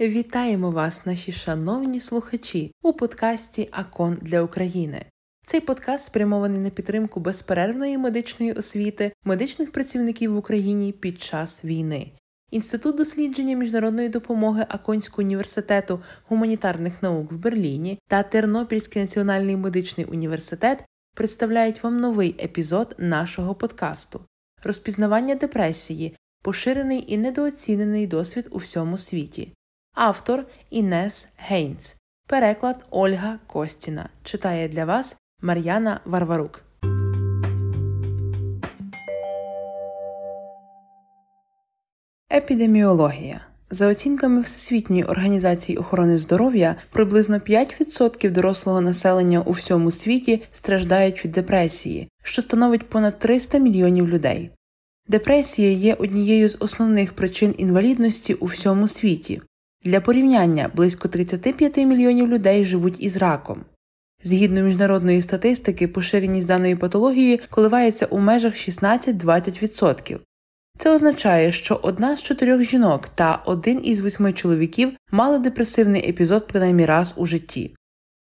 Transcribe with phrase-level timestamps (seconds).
[0.00, 5.04] Вітаємо вас, наші шановні слухачі, у подкасті Акон для України.
[5.46, 12.12] Цей подкаст спрямований на підтримку безперервної медичної освіти медичних працівників в Україні під час війни.
[12.50, 20.84] Інститут дослідження міжнародної допомоги Аконського університету гуманітарних наук в Берліні та Тернопільський національний медичний університет
[21.14, 24.20] представляють вам новий епізод нашого подкасту
[24.66, 29.52] розпізнавання депресії, поширений і недооцінений досвід у всьому світі.
[29.94, 31.96] Автор Інес Гейнц.
[32.28, 34.08] Переклад Ольга Костіна.
[34.22, 36.62] Читає для вас Мар'яна Варварук.
[42.32, 43.40] Епідеміологія.
[43.70, 51.32] За оцінками Всесвітньої організації охорони здоров'я, приблизно 5% дорослого населення у всьому світі страждають від
[51.32, 54.50] депресії, що становить понад 300 мільйонів людей.
[55.08, 59.42] Депресія є однією з основних причин інвалідності у всьому світі.
[59.84, 63.64] Для порівняння близько 35 мільйонів людей живуть із раком.
[64.24, 70.18] Згідно міжнародної статистики, поширеність даної патології коливається у межах 16-20%.
[70.78, 76.46] Це означає, що одна з чотирьох жінок та один із восьми чоловіків мали депресивний епізод
[76.46, 77.74] принаймні раз у житті.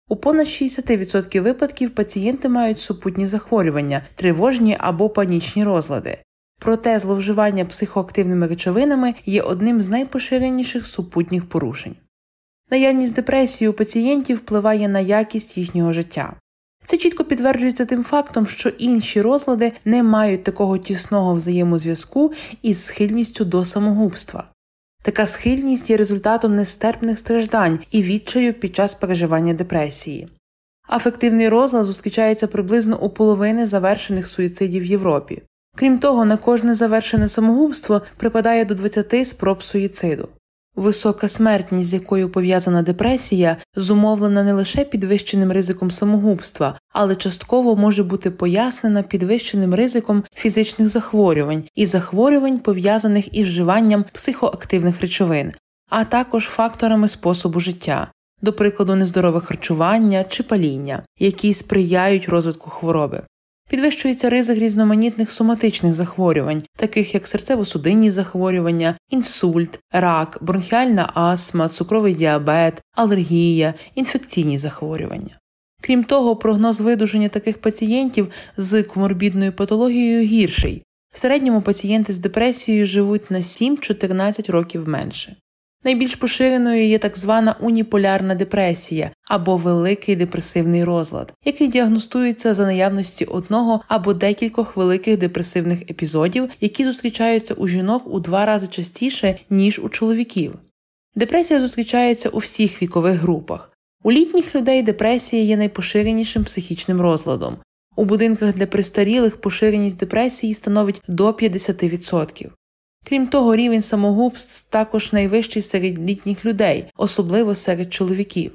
[0.09, 6.19] У понад 60% випадків пацієнти мають супутні захворювання, тривожні або панічні розлади.
[6.65, 11.97] Проте зловживання психоактивними речовинами є одним з найпоширеніших супутніх порушень.
[12.71, 16.37] Наявність депресії у пацієнтів впливає на якість їхнього життя.
[16.85, 22.33] Це чітко підтверджується тим фактом, що інші розлади не мають такого тісного взаємозв'язку
[22.63, 24.45] із схильністю до самогубства.
[25.03, 30.29] Така схильність є результатом нестерпних страждань і відчаю під час переживання депресії.
[30.89, 35.43] Афективний розлад зустрічається приблизно у половини завершених суїцидів в Європі.
[35.77, 40.29] Крім того, на кожне завершене самогубство припадає до 20 спроб суїциду.
[40.77, 48.03] Висока смертність, з якою пов'язана депресія, зумовлена не лише підвищеним ризиком самогубства, але частково може
[48.03, 55.53] бути пояснена підвищеним ризиком фізичних захворювань і захворювань, пов'язаних із вживанням психоактивних речовин,
[55.91, 63.23] а також факторами способу життя, до прикладу, нездорове харчування чи паління, які сприяють розвитку хвороби.
[63.71, 72.83] Підвищується ризик різноманітних соматичних захворювань, таких як серцево-судинні захворювання, інсульт, рак, бронхіальна астма, цукровий діабет,
[72.97, 75.39] алергія, інфекційні захворювання.
[75.83, 80.83] Крім того, прогноз видуження таких пацієнтів з коморбідною патологією гірший.
[81.15, 85.37] В середньому пацієнти з депресією живуть на 7-14 років менше.
[85.85, 93.25] Найбільш поширеною є так звана уніполярна депресія або великий депресивний розлад, який діагностується за наявності
[93.25, 99.79] одного або декількох великих депресивних епізодів, які зустрічаються у жінок у два рази частіше, ніж
[99.79, 100.55] у чоловіків.
[101.15, 103.73] Депресія зустрічається у всіх вікових групах.
[104.05, 107.57] У літніх людей депресія є найпоширенішим психічним розладом.
[107.97, 112.51] У будинках для престарілих поширеність депресії становить до 50%.
[113.05, 118.53] Крім того, рівень самогубств також найвищий серед літніх людей, особливо серед чоловіків.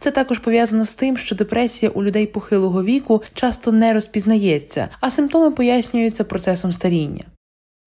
[0.00, 5.10] Це також пов'язано з тим, що депресія у людей похилого віку часто не розпізнається, а
[5.10, 7.24] симптоми пояснюються процесом старіння.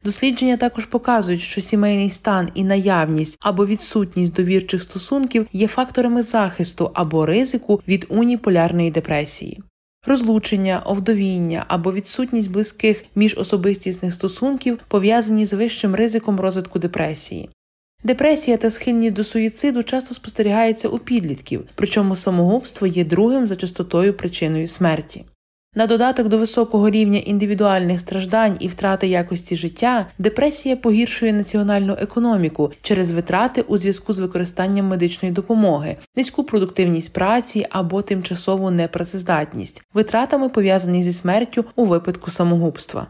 [0.03, 6.91] Дослідження також показують, що сімейний стан і наявність або відсутність довірчих стосунків є факторами захисту
[6.93, 9.61] або ризику від уніполярної депресії.
[10.07, 17.49] Розлучення, овдовіння або відсутність близьких міжособистісних стосунків пов'язані з вищим ризиком розвитку депресії.
[18.03, 24.13] Депресія та схильність до суїциду часто спостерігаються у підлітків, причому самогубство є другим за частотою
[24.13, 25.25] причиною смерті.
[25.75, 32.71] На додаток до високого рівня індивідуальних страждань і втрати якості життя, депресія погіршує національну економіку
[32.81, 40.49] через витрати у зв'язку з використанням медичної допомоги, низьку продуктивність праці або тимчасову непрацездатність, витратами
[40.49, 43.07] пов'язані зі смертю у випадку самогубства.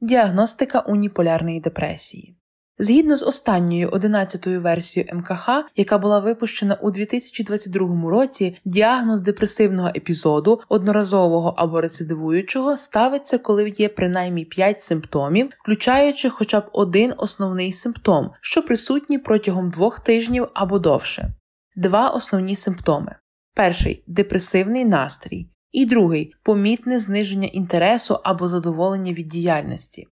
[0.00, 2.39] Діагностика уніполярної депресії
[2.82, 10.60] Згідно з останньою 11-ю версією МКХ, яка була випущена у 2022 році, діагноз депресивного епізоду,
[10.68, 18.30] одноразового або рецидивуючого, ставиться, коли є принаймні 5 симптомів, включаючи хоча б один основний симптом,
[18.40, 21.34] що присутній протягом двох тижнів або довше.
[21.76, 23.16] Два основні симптоми:
[23.54, 30.06] перший депресивний настрій, і другий помітне зниження інтересу або задоволення від діяльності.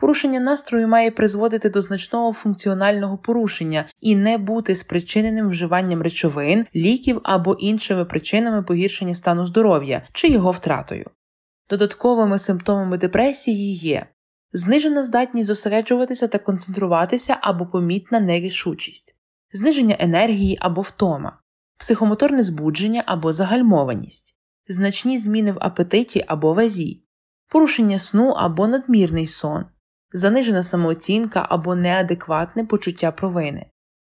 [0.00, 7.20] Порушення настрою має призводити до значного функціонального порушення і не бути спричиненим вживанням речовин, ліків
[7.22, 11.10] або іншими причинами погіршення стану здоров'я чи його втратою.
[11.70, 14.06] Додатковими симптомами депресії є
[14.52, 19.16] знижена здатність зосереджуватися та концентруватися або помітна нерішучість,
[19.52, 21.38] зниження енергії або втома,
[21.78, 24.36] психомоторне збудження або загальмованість,
[24.68, 27.02] значні зміни в апетиті або вазі,
[27.48, 29.64] порушення сну або надмірний сон,
[30.12, 33.66] занижена самооцінка або неадекватне почуття провини,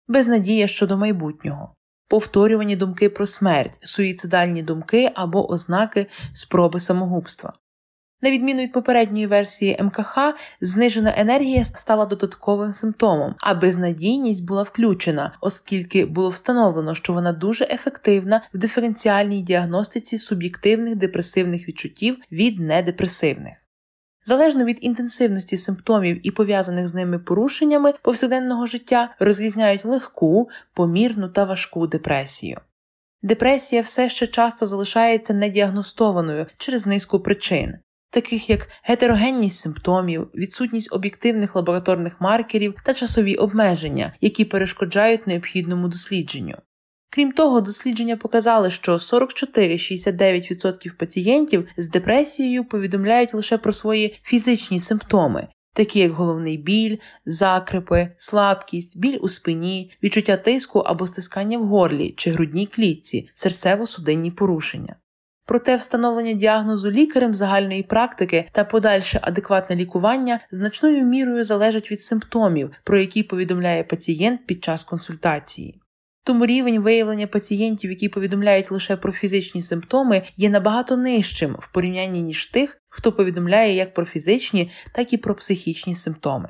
[0.08, 1.74] безнадія щодо майбутнього,
[2.08, 7.52] повторювані думки про смерть, суїцидальні думки або ознаки спроби самогубства.
[8.22, 10.18] На відміну від попередньої версії МКХ,
[10.60, 17.64] знижена енергія стала додатковим симптомом, а безнадійність була включена, оскільки було встановлено, що вона дуже
[17.64, 23.65] ефективна в диференціальній діагностиці суб'єктивних депресивних відчуттів від недепресивних.
[24.28, 31.44] Залежно від інтенсивності симптомів і пов'язаних з ними порушеннями повсякденного життя розрізняють легку, помірну та
[31.44, 32.60] важку депресію.
[33.22, 37.74] Депресія все ще часто залишається недіагностованою через низку причин,
[38.10, 46.56] таких як гетерогенність симптомів, відсутність об'єктивних лабораторних маркерів та часові обмеження, які перешкоджають необхідному дослідженню.
[47.16, 55.48] Крім того, дослідження показали, що 44-69% пацієнтів з депресією повідомляють лише про свої фізичні симптоми,
[55.74, 56.96] такі як головний біль,
[57.26, 64.30] закрипи, слабкість, біль у спині, відчуття тиску або стискання в горлі чи грудній клітці, серцево-судинні
[64.30, 64.96] порушення.
[65.46, 72.70] Проте встановлення діагнозу лікарем загальної практики та подальше адекватне лікування значною мірою залежать від симптомів,
[72.84, 75.80] про які повідомляє пацієнт під час консультації.
[76.26, 82.22] Тому рівень виявлення пацієнтів, які повідомляють лише про фізичні симптоми, є набагато нижчим в порівнянні
[82.22, 86.48] ніж тих, хто повідомляє як про фізичні, так і про психічні симптоми.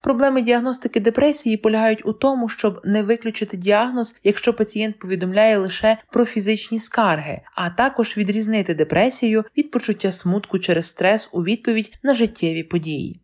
[0.00, 6.24] Проблеми діагностики депресії полягають у тому, щоб не виключити діагноз, якщо пацієнт повідомляє лише про
[6.24, 12.62] фізичні скарги, а також відрізнити депресію від почуття смутку через стрес у відповідь на життєві
[12.62, 13.23] події.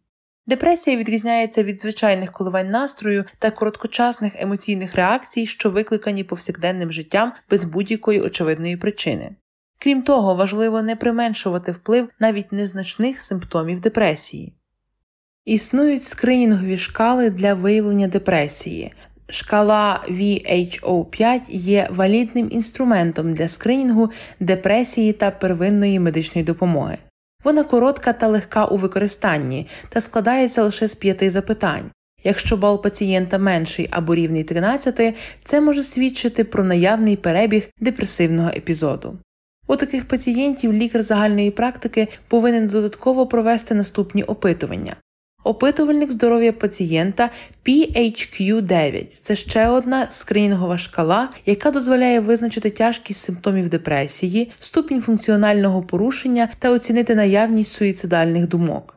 [0.51, 7.65] Депресія відрізняється від звичайних коливань настрою та короткочасних емоційних реакцій, що викликані повсякденним життям без
[7.65, 9.31] будь-якої очевидної причини.
[9.79, 14.53] Крім того, важливо не применшувати вплив навіть незначних симптомів депресії.
[15.45, 18.93] Існують скринінгові шкали для виявлення депресії.
[19.29, 24.11] Шкала WHO5 є валідним інструментом для скринінгу
[24.41, 26.99] депресії та первинної медичної допомоги.
[27.45, 31.91] Вона коротка та легка у використанні та складається лише з п'яти запитань.
[32.25, 39.19] Якщо бал пацієнта менший або рівний 13, це може свідчити про наявний перебіг депресивного епізоду.
[39.67, 44.97] У таких пацієнтів лікар загальної практики повинен додатково провести наступні опитування.
[45.45, 47.31] Опитувальник здоров'я пацієнта
[47.67, 56.49] PHQ-9 це ще одна скринінгова шкала, яка дозволяє визначити тяжкість симптомів депресії, ступінь функціонального порушення
[56.59, 58.97] та оцінити наявність суїцидальних думок.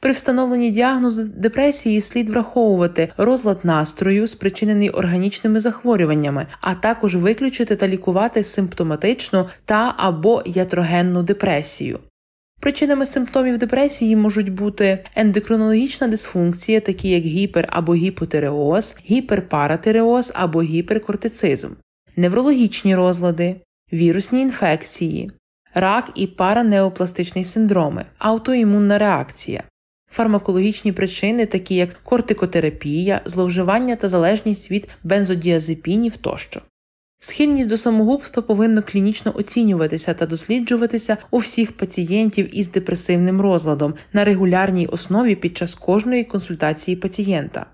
[0.00, 7.88] При встановленні діагнозу депресії слід враховувати розлад настрою, спричинений органічними захворюваннями, а також виключити та
[7.88, 11.98] лікувати симптоматичну та або ятрогенну депресію.
[12.62, 21.68] Причинами симптомів депресії можуть бути ендокринологічна дисфункція, такі як гіпер або гіпотиреоз, гіперпаратиреоз або гіперкортицизм,
[22.16, 23.56] неврологічні розлади,
[23.92, 25.32] вірусні інфекції,
[25.74, 29.62] рак і паранеопластичний синдроми, аутоімунна реакція,
[30.10, 36.60] фармакологічні причини, такі як кортикотерапія, зловживання та залежність від бензодіазепінів тощо.
[37.24, 44.24] Схильність до самогубства повинна клінічно оцінюватися та досліджуватися у всіх пацієнтів із депресивним розладом на
[44.24, 47.66] регулярній основі під час кожної консультації пацієнта.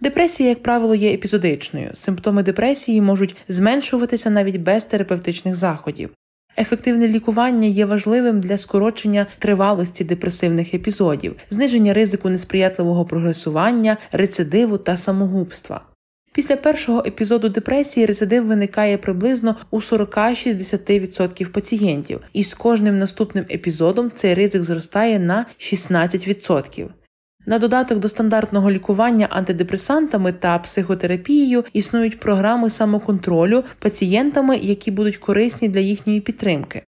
[0.00, 1.90] Депресія, як правило, є епізодичною.
[1.94, 6.10] Симптоми депресії можуть зменшуватися навіть без терапевтичних заходів.
[6.58, 14.96] Ефективне лікування є важливим для скорочення тривалості депресивних епізодів, зниження ризику несприятливого прогресування, рецидиву та
[14.96, 15.93] самогубства.
[16.34, 24.10] Після першого епізоду депресії рецидив виникає приблизно у 40-60% пацієнтів, і з кожним наступним епізодом
[24.14, 26.88] цей ризик зростає на 16%.
[27.46, 35.68] На додаток до стандартного лікування антидепресантами та психотерапією існують програми самоконтролю пацієнтами, які будуть корисні
[35.68, 36.82] для їхньої підтримки.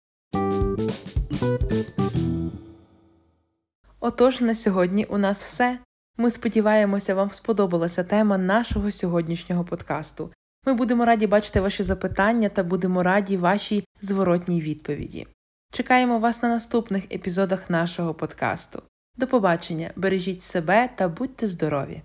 [3.99, 5.77] Отож, на сьогодні у нас все.
[6.17, 10.31] Ми сподіваємося, вам сподобалася тема нашого сьогоднішнього подкасту.
[10.65, 15.27] Ми будемо раді бачити ваші запитання та будемо раді вашій зворотній відповіді.
[15.71, 18.81] Чекаємо вас на наступних епізодах нашого подкасту.
[19.17, 22.01] До побачення, бережіть себе та будьте здорові!